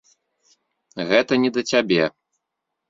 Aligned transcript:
Гэта 1.11 1.39
не 1.45 1.49
да 1.59 1.67
цябе. 1.75 2.03